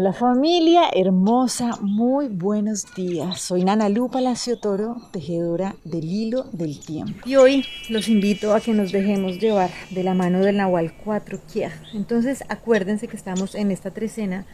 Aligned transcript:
Hola 0.00 0.12
familia 0.12 0.82
hermosa, 0.94 1.76
muy 1.80 2.28
buenos 2.28 2.94
días. 2.94 3.40
Soy 3.40 3.64
Nana 3.64 3.88
Lu 3.88 4.08
Palacio 4.08 4.56
Toro, 4.56 4.94
tejedora 5.10 5.74
del 5.82 6.04
hilo 6.04 6.44
del 6.52 6.78
tiempo. 6.78 7.28
Y 7.28 7.34
hoy 7.34 7.64
los 7.88 8.08
invito 8.08 8.54
a 8.54 8.60
que 8.60 8.74
nos 8.74 8.92
dejemos 8.92 9.40
llevar 9.40 9.70
de 9.90 10.04
la 10.04 10.14
mano 10.14 10.38
del 10.38 10.58
Nahual 10.58 10.92
4 11.04 11.40
Kia. 11.52 11.72
Entonces 11.94 12.44
acuérdense 12.48 13.08
que 13.08 13.16
estamos 13.16 13.56
en 13.56 13.72
esta 13.72 13.90
trecena 13.90 14.46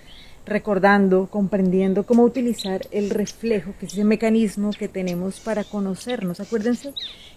recordando, 0.46 1.26
comprendiendo 1.26 2.06
cómo 2.06 2.22
utilizar 2.22 2.80
el 2.90 3.10
reflejo, 3.10 3.74
que 3.78 3.84
es 3.84 3.92
ese 3.92 4.04
mecanismo 4.04 4.70
que 4.70 4.88
tenemos 4.88 5.40
para 5.40 5.62
conocernos. 5.62 6.40
Acuérdense 6.40 6.94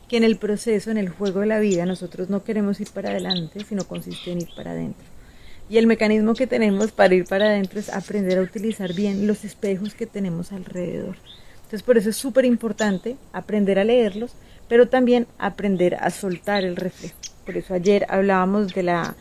que 0.08 0.16
en 0.16 0.24
el 0.24 0.38
proceso, 0.38 0.92
en 0.92 0.98
el 0.98 1.10
juego 1.10 1.42
de 1.42 1.48
la 1.48 1.60
vida, 1.60 1.86
nosotros 1.86 2.30
no 2.30 2.46
queremos 2.46 2.80
ir 2.80 2.88
para 2.90 3.10
adelante, 3.10 3.66
sino 3.68 3.84
consiste 3.84 4.32
en 4.32 4.44
ir 4.44 4.50
para 4.56 4.72
adentro. 4.72 5.17
Y 5.70 5.78
el 5.78 5.88
mecanismo 5.88 6.34
que 6.34 6.48
tenemos 6.48 6.92
para 6.92 7.14
ir 7.14 7.26
para 7.26 7.48
adentro 7.48 7.80
es 7.80 7.90
aprender 7.90 8.38
a 8.38 8.42
utilizar 8.42 8.94
bien 8.94 9.28
los 9.28 9.44
espejos 9.44 9.94
que 9.94 10.06
tenemos 10.06 10.54
alrededor. 10.54 11.18
Entonces 11.58 11.84
por 11.84 11.98
eso 11.98 12.10
es 12.10 12.16
súper 12.16 12.46
importante 12.46 13.18
aprender 13.34 13.78
a 13.78 13.84
leerlos, 13.84 14.32
pero 14.70 14.88
también 14.88 15.28
aprender 15.38 15.96
a 15.96 16.10
soltar 16.10 16.64
el 16.64 16.78
reflejo. 16.78 17.18
Por 17.46 17.58
eso 17.58 17.74
ayer 17.74 18.06
hablábamos 18.08 18.74
de 18.74 18.84
la 18.84 19.16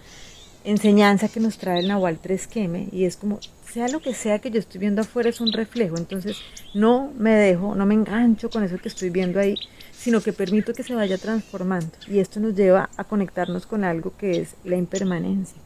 enseñanza 0.63 1.29
que 1.29 1.41
nos 1.41 1.59
trae 1.59 1.81
el 1.81 1.89
Nahual 1.89 2.19
3 2.21 2.47
Keme 2.47 2.89
y 2.93 3.05
es 3.05 3.17
como, 3.17 3.41
sea 3.73 3.89
lo 3.89 4.01
que 4.01 4.15
sea 4.15 4.39
que 4.39 4.53
yo 4.53 4.61
estoy 4.61 4.81
viendo 4.81 5.01
afuera 5.01 5.29
es 5.29 5.41
un 5.41 5.53
reflejo, 5.53 5.97
entonces 5.97 6.37
no 6.75 7.13
me 7.17 7.35
dejo, 7.35 7.75
no 7.75 7.87
me 7.87 7.95
engancho 7.95 8.51
con 8.51 8.63
eso 8.63 8.79
que 8.79 8.89
estoy 8.89 9.11
viendo 9.11 9.39
ahí, 9.41 9.57
sino 9.93 10.21
que 10.21 10.33
permito 10.33 10.75
que 10.75 10.83
se 10.83 10.95
vaya 10.95 11.19
transformando 11.19 11.91
y 12.09 12.19
esto 12.19 12.39
nos 12.39 12.55
lleva 12.55 12.91
a 12.97 13.05
conectarnos 13.05 13.67
con 13.67 13.85
algo 13.85 14.13
que 14.17 14.41
es 14.41 14.55
la 14.65 14.77
impermanencia 14.77 15.61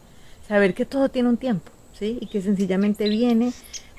saber 0.51 0.75
que 0.75 0.85
todo 0.85 1.09
tiene 1.09 1.29
un 1.29 1.37
tiempo, 1.37 1.71
¿sí? 1.97 2.19
Y 2.21 2.27
que 2.27 2.43
sencillamente 2.43 3.09
viene, 3.09 3.53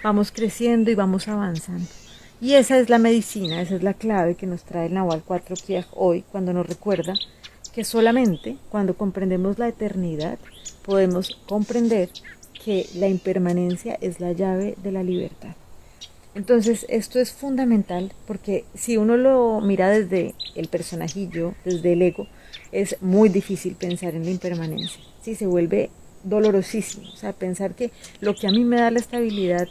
vamos 0.03 0.33
creciendo 0.33 0.91
y 0.91 0.95
vamos 0.95 1.29
avanzando. 1.29 1.87
Y 2.41 2.55
esa 2.55 2.77
es 2.77 2.89
la 2.89 2.97
medicina, 2.97 3.61
esa 3.61 3.75
es 3.75 3.83
la 3.83 3.93
clave 3.93 4.35
que 4.35 4.47
nos 4.47 4.63
trae 4.63 4.87
el 4.87 4.93
Nahual 4.93 5.23
4 5.25 5.55
Kiaj 5.55 5.85
hoy, 5.93 6.25
cuando 6.29 6.51
nos 6.51 6.67
recuerda 6.67 7.13
que 7.73 7.85
solamente 7.85 8.57
cuando 8.69 8.95
comprendemos 8.95 9.59
la 9.59 9.69
eternidad 9.69 10.39
podemos 10.85 11.39
comprender 11.47 12.09
que 12.65 12.85
la 12.95 13.07
impermanencia 13.07 13.97
es 14.01 14.19
la 14.19 14.33
llave 14.33 14.75
de 14.83 14.91
la 14.91 15.03
libertad. 15.03 15.55
Entonces, 16.35 16.85
esto 16.89 17.19
es 17.19 17.31
fundamental 17.31 18.11
porque 18.27 18.65
si 18.73 18.97
uno 18.97 19.15
lo 19.15 19.61
mira 19.61 19.89
desde 19.89 20.35
el 20.55 20.67
personajillo, 20.67 21.53
desde 21.63 21.93
el 21.93 22.01
ego, 22.01 22.27
es 22.73 22.97
muy 23.01 23.29
difícil 23.29 23.75
pensar 23.75 24.15
en 24.15 24.25
la 24.25 24.31
impermanencia. 24.31 25.01
Si 25.21 25.35
se 25.35 25.45
vuelve 25.45 25.91
dolorosísimo. 26.23 27.09
O 27.11 27.15
sea, 27.15 27.33
pensar 27.33 27.75
que 27.75 27.91
lo 28.19 28.35
que 28.35 28.47
a 28.47 28.51
mí 28.51 28.63
me 28.63 28.77
da 28.77 28.91
la 28.91 28.99
estabilidad 28.99 29.67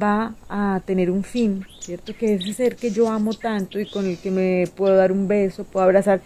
va 0.00 0.34
a 0.48 0.80
tener 0.84 1.10
un 1.10 1.24
fin, 1.24 1.64
¿cierto? 1.80 2.16
Que 2.16 2.34
ese 2.34 2.52
ser 2.52 2.76
que 2.76 2.90
yo 2.90 3.08
amo 3.08 3.34
tanto 3.34 3.78
y 3.78 3.88
con 3.88 4.06
el 4.06 4.18
que 4.18 4.30
me 4.30 4.66
puedo 4.74 4.96
dar 4.96 5.12
un 5.12 5.28
beso, 5.28 5.64
puedo 5.64 5.84
abrazar, 5.84 6.20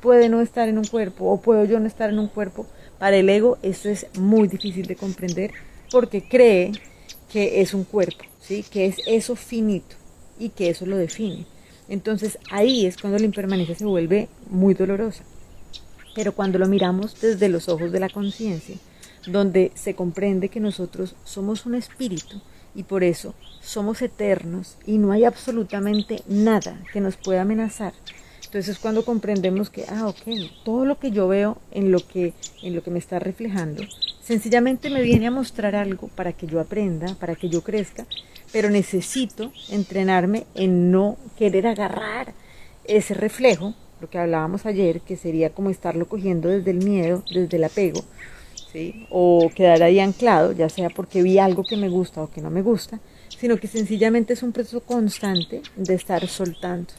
puede 0.00 0.28
no 0.28 0.40
estar 0.40 0.68
en 0.68 0.78
un 0.78 0.84
cuerpo 0.84 1.26
o 1.26 1.40
puedo 1.40 1.64
yo 1.64 1.78
no 1.80 1.86
estar 1.86 2.10
en 2.10 2.18
un 2.18 2.28
cuerpo. 2.28 2.66
Para 2.98 3.16
el 3.16 3.28
ego 3.28 3.58
esto 3.62 3.88
es 3.88 4.06
muy 4.18 4.48
difícil 4.48 4.86
de 4.86 4.96
comprender 4.96 5.52
porque 5.90 6.22
cree 6.28 6.72
que 7.32 7.60
es 7.60 7.74
un 7.74 7.84
cuerpo, 7.84 8.24
¿sí? 8.40 8.64
Que 8.68 8.86
es 8.86 8.96
eso 9.06 9.36
finito 9.36 9.96
y 10.38 10.50
que 10.50 10.70
eso 10.70 10.84
lo 10.86 10.96
define. 10.96 11.46
Entonces 11.88 12.38
ahí 12.50 12.86
es 12.86 12.96
cuando 12.96 13.18
la 13.18 13.24
impermanencia 13.24 13.74
se 13.74 13.84
vuelve 13.84 14.28
muy 14.50 14.74
dolorosa. 14.74 15.24
Pero 16.14 16.32
cuando 16.32 16.58
lo 16.58 16.66
miramos 16.66 17.20
desde 17.20 17.48
los 17.48 17.68
ojos 17.68 17.92
de 17.92 18.00
la 18.00 18.08
conciencia, 18.08 18.74
donde 19.26 19.72
se 19.74 19.94
comprende 19.94 20.48
que 20.48 20.60
nosotros 20.60 21.14
somos 21.24 21.66
un 21.66 21.74
espíritu 21.74 22.40
y 22.74 22.84
por 22.84 23.02
eso 23.02 23.34
somos 23.60 24.02
eternos 24.02 24.76
y 24.86 24.98
no 24.98 25.12
hay 25.12 25.24
absolutamente 25.24 26.22
nada 26.28 26.80
que 26.92 27.00
nos 27.00 27.16
pueda 27.16 27.42
amenazar. 27.42 27.92
Entonces 28.44 28.76
es 28.76 28.78
cuando 28.78 29.04
comprendemos 29.04 29.68
que, 29.68 29.84
ah, 29.88 30.06
ok, 30.06 30.22
todo 30.64 30.86
lo 30.86 30.98
que 30.98 31.10
yo 31.10 31.28
veo 31.28 31.58
en 31.70 31.92
lo 31.92 31.98
que, 31.98 32.32
en 32.62 32.74
lo 32.74 32.82
que 32.82 32.90
me 32.90 32.98
está 32.98 33.18
reflejando, 33.18 33.82
sencillamente 34.22 34.88
me 34.88 35.02
viene 35.02 35.26
a 35.26 35.30
mostrar 35.30 35.76
algo 35.76 36.08
para 36.08 36.32
que 36.32 36.46
yo 36.46 36.58
aprenda, 36.58 37.14
para 37.16 37.34
que 37.34 37.50
yo 37.50 37.62
crezca, 37.62 38.06
pero 38.50 38.70
necesito 38.70 39.52
entrenarme 39.70 40.46
en 40.54 40.90
no 40.90 41.18
querer 41.36 41.66
agarrar 41.66 42.32
ese 42.84 43.12
reflejo, 43.12 43.74
lo 44.00 44.08
que 44.08 44.18
hablábamos 44.18 44.64
ayer, 44.64 45.02
que 45.02 45.16
sería 45.16 45.50
como 45.50 45.68
estarlo 45.68 46.08
cogiendo 46.08 46.48
desde 46.48 46.70
el 46.70 46.78
miedo, 46.78 47.22
desde 47.30 47.56
el 47.58 47.64
apego, 47.64 48.02
o 49.10 49.50
quedar 49.54 49.82
ahí 49.82 50.00
anclado, 50.00 50.52
ya 50.52 50.68
sea 50.68 50.90
porque 50.90 51.22
vi 51.22 51.38
algo 51.38 51.64
que 51.64 51.76
me 51.76 51.88
gusta 51.88 52.22
o 52.22 52.30
que 52.30 52.40
no 52.40 52.50
me 52.50 52.62
gusta, 52.62 53.00
sino 53.38 53.56
que 53.56 53.68
sencillamente 53.68 54.32
es 54.32 54.42
un 54.42 54.52
proceso 54.52 54.80
constante 54.80 55.62
de 55.76 55.94
estar 55.94 56.26
soltando. 56.26 56.92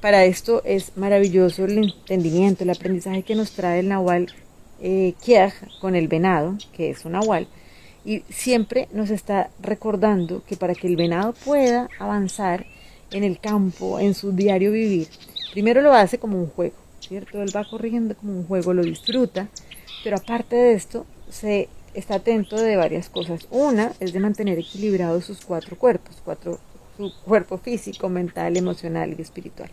Para 0.00 0.24
esto 0.24 0.62
es 0.64 0.96
maravilloso 0.96 1.64
el 1.64 1.78
entendimiento, 1.78 2.64
el 2.64 2.70
aprendizaje 2.70 3.22
que 3.22 3.34
nos 3.34 3.52
trae 3.52 3.80
el 3.80 3.88
Nahual 3.88 4.28
eh, 4.80 5.14
con 5.80 5.96
el 5.96 6.08
venado, 6.08 6.56
que 6.72 6.90
es 6.90 7.04
un 7.04 7.12
Nahual, 7.12 7.48
y 8.04 8.22
siempre 8.28 8.88
nos 8.92 9.10
está 9.10 9.50
recordando 9.60 10.42
que 10.46 10.56
para 10.56 10.74
que 10.74 10.86
el 10.86 10.96
venado 10.96 11.34
pueda 11.44 11.88
avanzar 11.98 12.66
en 13.10 13.24
el 13.24 13.40
campo, 13.40 13.98
en 13.98 14.14
su 14.14 14.32
diario 14.32 14.72
vivir, 14.72 15.08
primero 15.52 15.80
lo 15.80 15.92
hace 15.92 16.18
como 16.18 16.38
un 16.38 16.48
juego, 16.48 16.76
¿cierto? 17.00 17.42
Él 17.42 17.54
va 17.54 17.68
corriendo 17.68 18.14
como 18.14 18.32
un 18.32 18.46
juego, 18.46 18.74
lo 18.74 18.82
disfruta, 18.82 19.48
pero 20.02 20.16
aparte 20.16 20.56
de 20.56 20.74
esto, 20.74 21.06
se 21.30 21.68
está 21.94 22.16
atento 22.16 22.56
de 22.56 22.76
varias 22.76 23.08
cosas. 23.08 23.46
Una 23.50 23.92
es 24.00 24.12
de 24.12 24.20
mantener 24.20 24.58
equilibrados 24.58 25.24
sus 25.24 25.44
cuatro 25.44 25.76
cuerpos, 25.76 26.16
cuatro, 26.24 26.58
su 26.96 27.12
cuerpo 27.24 27.58
físico, 27.58 28.08
mental, 28.08 28.56
emocional 28.56 29.14
y 29.16 29.22
espiritual. 29.22 29.70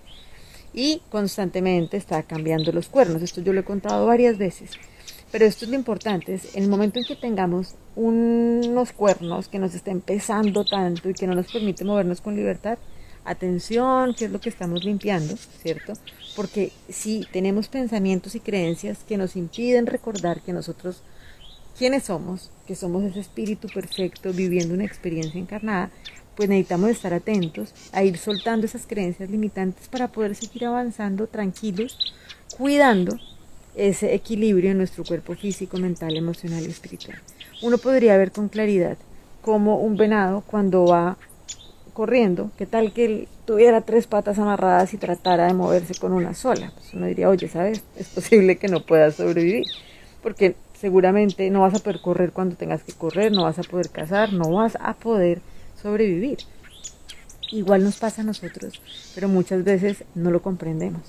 Y 0.74 1.02
constantemente 1.10 1.98
está 1.98 2.24
cambiando 2.24 2.72
los 2.72 2.88
cuernos. 2.88 3.22
Esto 3.22 3.42
yo 3.42 3.54
lo 3.54 3.60
he 3.60 3.66
contado 3.66 4.08
varias 4.08 4.38
veces. 4.38 4.72
Pero 5.34 5.46
esto 5.46 5.66
es 5.66 5.72
lo 5.72 5.78
importante, 5.78 6.36
es 6.36 6.56
el 6.56 6.68
momento 6.68 7.00
en 7.00 7.06
que 7.06 7.16
tengamos 7.16 7.74
unos 7.96 8.92
cuernos 8.92 9.48
que 9.48 9.58
nos 9.58 9.74
estén 9.74 10.00
pesando 10.00 10.64
tanto 10.64 11.10
y 11.10 11.16
que 11.16 11.26
no 11.26 11.34
nos 11.34 11.52
permite 11.52 11.84
movernos 11.84 12.22
con 12.22 12.36
libertad, 12.36 12.78
atención, 13.26 14.14
qué 14.14 14.26
es 14.26 14.32
lo 14.32 14.42
que 14.42 14.50
estamos 14.50 14.84
limpiando, 14.84 15.36
¿cierto? 15.62 15.94
Porque 16.36 16.72
si 16.90 17.28
tenemos 17.32 17.68
pensamientos 17.68 18.36
y 18.36 18.40
creencias 18.40 19.00
que 19.08 19.18
nos 19.18 19.36
impiden 19.36 19.86
recordar 19.86 20.42
que 20.42 20.54
nosotros, 20.54 21.02
¿quiénes 21.78 22.06
somos? 22.06 22.52
Que 22.68 22.76
somos 22.76 23.04
ese 23.04 23.20
espíritu 23.20 23.68
perfecto 23.68 24.34
viviendo 24.34 24.74
una 24.74 24.86
experiencia 24.86 25.40
encarnada, 25.40 25.92
pues 26.36 26.50
necesitamos 26.50 26.90
estar 26.90 27.14
atentos 27.14 27.74
a 27.92 28.04
ir 28.04 28.18
soltando 28.18 28.66
esas 28.66 28.88
creencias 28.88 29.30
limitantes 29.30 29.88
para 29.88 30.08
poder 30.08 30.36
seguir 30.36 30.66
avanzando 30.66 31.28
tranquilos, 31.28 31.98
cuidando 32.58 33.18
ese 33.76 34.14
equilibrio 34.14 34.72
en 34.72 34.78
nuestro 34.78 35.04
cuerpo 35.04 35.36
físico, 35.36 35.78
mental, 35.78 36.16
emocional 36.16 36.64
y 36.64 36.70
espiritual. 36.70 37.20
Uno 37.62 37.78
podría 37.78 38.18
ver 38.18 38.32
con 38.32 38.50
claridad 38.50 38.98
cómo 39.42 39.80
un 39.80 39.98
venado 39.98 40.42
cuando 40.42 40.86
va 40.86 41.18
corriendo, 41.94 42.52
¿qué 42.58 42.66
tal 42.66 42.92
que 42.92 43.06
él 43.06 43.28
tuviera 43.46 43.82
tres 43.82 44.08
patas 44.08 44.40
amarradas 44.40 44.94
y 44.94 44.98
tratara 44.98 45.48
de 45.48 45.54
moverse 45.54 45.96
con 45.96 46.12
una 46.14 46.34
sola? 46.34 46.72
Pues 46.76 46.94
uno 46.94 47.06
diría, 47.06 47.30
oye, 47.30 47.48
¿sabes? 47.48 47.84
Es 47.96 48.08
posible 48.10 48.58
que 48.58 48.68
no 48.68 48.86
puedas 48.86 49.16
sobrevivir, 49.16 49.66
porque 50.22 50.56
seguramente 50.80 51.50
no 51.50 51.62
vas 51.62 51.76
a 51.76 51.80
poder 51.80 52.02
correr 52.02 52.32
cuando 52.32 52.56
tengas 52.56 52.84
que 52.84 52.94
correr, 52.94 53.32
no 53.32 53.44
vas 53.44 53.60
a 53.60 53.64
poder 53.64 53.90
cazar, 53.90 54.34
no 54.34 54.52
vas 54.52 54.78
a 54.82 54.94
poder 54.96 55.42
sobrevivir. 55.82 56.40
Igual 57.52 57.84
nos 57.84 57.98
pasa 57.98 58.22
a 58.22 58.26
nosotros, 58.26 58.82
pero 59.14 59.30
muchas 59.30 59.64
veces 59.64 60.04
no 60.16 60.32
lo 60.32 60.42
comprendemos. 60.42 61.04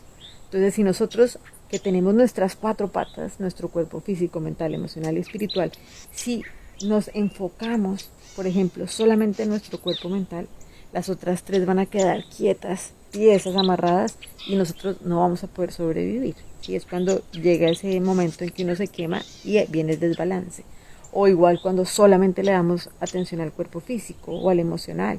Entonces, 0.45 0.75
si 0.75 0.83
nosotros 0.85 1.39
que 1.69 1.79
tenemos 1.79 2.15
nuestras 2.15 2.55
cuatro 2.55 2.89
patas, 2.89 3.41
nuestro 3.41 3.69
cuerpo 3.69 4.01
físico, 4.01 4.39
mental, 4.39 4.75
emocional 4.75 5.17
y 5.17 5.21
espiritual, 5.21 5.73
si 6.13 6.43
nos 6.87 7.11
enfocamos, 7.15 8.11
por 8.37 8.47
ejemplo, 8.47 8.87
solamente 8.87 9.43
en 9.43 9.49
nuestro 9.49 9.81
cuerpo 9.81 10.09
mental, 10.09 10.47
las 10.95 11.09
otras 11.09 11.43
tres 11.43 11.67
van 11.67 11.81
a 11.81 11.87
quedar 11.87 12.25
quietas, 12.25 12.93
piezas 13.11 13.57
amarradas 13.57 14.17
y 14.47 14.55
nosotros 14.55 15.03
no 15.03 15.19
vamos 15.19 15.43
a 15.43 15.49
poder 15.49 15.73
sobrevivir. 15.73 16.37
Y 16.69 16.77
es 16.77 16.87
cuando 16.87 17.21
llega 17.33 17.69
ese 17.69 18.01
momento 18.01 18.45
en 18.45 18.51
que 18.51 18.63
uno 18.63 18.77
se 18.77 18.87
quema 18.87 19.21
y 19.43 19.61
viene 19.67 19.95
el 19.95 20.01
desbalance. 20.01 20.65
O 21.13 21.27
igual 21.27 21.61
cuando 21.61 21.85
solamente 21.85 22.45
le 22.45 22.53
damos 22.53 22.91
atención 23.01 23.41
al 23.41 23.53
cuerpo 23.53 23.81
físico 23.81 24.31
o 24.33 24.51
al 24.51 24.61
emocional. 24.61 25.19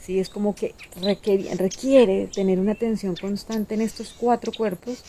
¿sí? 0.00 0.18
Es 0.18 0.28
como 0.28 0.52
que 0.56 0.74
requiere, 1.00 1.54
requiere 1.54 2.26
tener 2.26 2.58
una 2.58 2.72
atención 2.72 3.14
constante 3.14 3.74
en 3.74 3.82
estos 3.82 4.14
cuatro 4.18 4.50
cuerpos, 4.50 5.04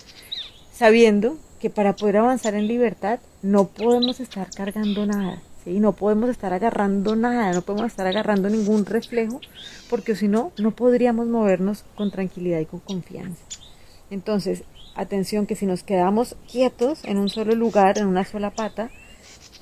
sabiendo 0.71 1.35
que 1.59 1.71
para 1.71 1.95
poder 1.95 2.17
avanzar 2.17 2.53
en 2.53 2.67
libertad 2.67 3.19
no 3.41 3.69
podemos 3.69 4.19
estar 4.19 4.51
cargando 4.51 5.07
nada. 5.07 5.41
Y 5.65 5.79
no 5.79 5.93
podemos 5.93 6.29
estar 6.29 6.53
agarrando 6.53 7.15
nada, 7.15 7.51
no 7.53 7.61
podemos 7.61 7.87
estar 7.87 8.05
agarrando 8.05 8.49
ningún 8.49 8.85
reflejo, 8.85 9.41
porque 9.89 10.15
si 10.15 10.27
no, 10.27 10.51
no 10.57 10.71
podríamos 10.71 11.27
movernos 11.27 11.85
con 11.95 12.11
tranquilidad 12.11 12.59
y 12.59 12.65
con 12.65 12.79
confianza. 12.79 13.41
Entonces, 14.11 14.63
atención 14.95 15.47
que 15.47 15.55
si 15.55 15.65
nos 15.65 15.83
quedamos 15.83 16.35
quietos 16.51 17.03
en 17.03 17.17
un 17.17 17.29
solo 17.29 17.55
lugar, 17.55 17.97
en 17.97 18.05
una 18.05 18.25
sola 18.25 18.51
pata, 18.51 18.91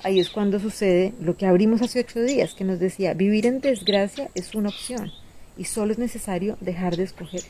ahí 0.02 0.20
es 0.20 0.30
cuando 0.30 0.60
sucede 0.60 1.14
lo 1.20 1.36
que 1.36 1.46
abrimos 1.46 1.80
hace 1.82 2.00
ocho 2.00 2.20
días, 2.20 2.54
que 2.54 2.64
nos 2.64 2.78
decía, 2.78 3.14
vivir 3.14 3.46
en 3.46 3.60
desgracia 3.60 4.30
es 4.34 4.54
una 4.54 4.68
opción 4.68 5.10
y 5.56 5.64
solo 5.64 5.92
es 5.92 5.98
necesario 5.98 6.56
dejar 6.60 6.96
de 6.96 7.04
escoger. 7.04 7.42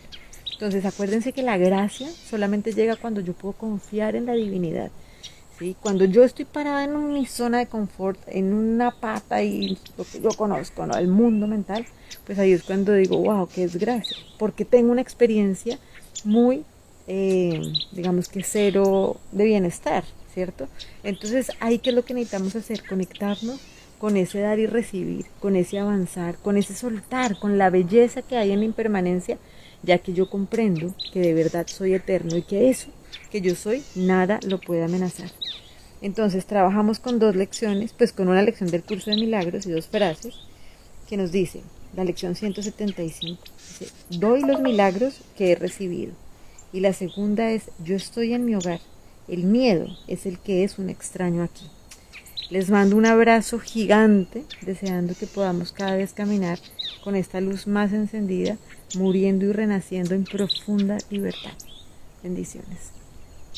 Entonces 0.52 0.84
acuérdense 0.84 1.32
que 1.32 1.42
la 1.42 1.56
gracia 1.56 2.08
solamente 2.08 2.72
llega 2.72 2.96
cuando 2.96 3.20
yo 3.20 3.32
puedo 3.32 3.54
confiar 3.54 4.14
en 4.14 4.26
la 4.26 4.34
divinidad. 4.34 4.90
¿Sí? 5.58 5.76
Cuando 5.80 6.04
yo 6.04 6.24
estoy 6.24 6.44
parada 6.44 6.84
en 6.84 7.12
mi 7.12 7.26
zona 7.26 7.58
de 7.58 7.66
confort, 7.66 8.18
en 8.26 8.52
una 8.52 8.90
pata 8.90 9.42
y 9.42 9.78
lo 9.96 10.04
que 10.04 10.20
yo 10.20 10.30
conozco, 10.30 10.86
¿no? 10.86 10.96
el 10.96 11.08
mundo 11.08 11.46
mental, 11.46 11.86
pues 12.26 12.38
ahí 12.38 12.52
es 12.52 12.62
cuando 12.62 12.92
digo, 12.92 13.18
wow, 13.18 13.48
qué 13.52 13.62
desgracia, 13.62 14.16
porque 14.38 14.64
tengo 14.64 14.92
una 14.92 15.00
experiencia 15.00 15.78
muy, 16.24 16.64
eh, 17.06 17.60
digamos 17.92 18.28
que 18.28 18.42
cero 18.42 19.16
de 19.32 19.44
bienestar, 19.44 20.04
¿cierto? 20.32 20.68
Entonces 21.02 21.50
ahí 21.60 21.78
que 21.78 21.90
es 21.90 21.96
lo 21.96 22.04
que 22.04 22.14
necesitamos 22.14 22.56
hacer, 22.56 22.86
conectarnos 22.86 23.60
con 23.98 24.16
ese 24.16 24.40
dar 24.40 24.58
y 24.58 24.66
recibir, 24.66 25.26
con 25.40 25.56
ese 25.56 25.78
avanzar, 25.78 26.36
con 26.38 26.56
ese 26.56 26.74
soltar, 26.74 27.38
con 27.38 27.58
la 27.58 27.70
belleza 27.70 28.22
que 28.22 28.36
hay 28.36 28.52
en 28.52 28.60
la 28.60 28.64
impermanencia, 28.66 29.38
ya 29.82 29.98
que 29.98 30.12
yo 30.12 30.28
comprendo 30.28 30.94
que 31.12 31.20
de 31.20 31.34
verdad 31.34 31.66
soy 31.68 31.94
eterno 31.94 32.36
y 32.36 32.42
que 32.42 32.70
eso 32.70 32.88
que 33.31 33.40
yo 33.40 33.55
soy, 33.55 33.82
nada 33.94 34.40
lo 34.46 34.61
puede 34.61 34.84
amenazar. 34.84 35.31
Entonces 36.00 36.46
trabajamos 36.46 36.99
con 36.99 37.19
dos 37.19 37.34
lecciones, 37.34 37.93
pues 37.93 38.12
con 38.12 38.28
una 38.28 38.43
lección 38.43 38.70
del 38.70 38.82
curso 38.82 39.11
de 39.11 39.16
milagros 39.16 39.66
y 39.66 39.70
dos 39.70 39.88
frases 39.88 40.34
que 41.08 41.16
nos 41.16 41.32
dice, 41.32 41.62
la 41.96 42.05
lección 42.05 42.34
175, 42.34 43.43
dice, 43.81 43.93
doy 44.11 44.43
los 44.43 44.61
milagros 44.61 45.20
que 45.37 45.52
he 45.52 45.55
recibido. 45.55 46.12
Y 46.72 46.81
la 46.81 46.93
segunda 46.93 47.50
es, 47.50 47.70
yo 47.82 47.96
estoy 47.96 48.34
en 48.34 48.44
mi 48.44 48.55
hogar, 48.55 48.81
el 49.28 49.44
miedo 49.44 49.87
es 50.08 50.26
el 50.26 50.38
que 50.38 50.64
es 50.64 50.78
un 50.78 50.90
extraño 50.90 51.43
aquí. 51.43 51.66
Les 52.50 52.69
mando 52.69 52.96
un 52.96 53.06
abrazo 53.06 53.58
gigante, 53.58 54.44
deseando 54.61 55.14
que 55.14 55.26
podamos 55.26 55.72
cada 55.72 55.96
vez 55.96 56.12
caminar 56.12 56.58
con 57.02 57.16
esta 57.16 57.40
luz 57.40 57.66
más 57.66 57.93
encendida, 57.93 58.58
muriendo 58.94 59.46
y 59.46 59.52
renaciendo 59.52 60.14
en 60.14 60.25
profunda 60.25 60.99
libertad. 61.08 61.55
Bendiciones. 62.22 63.03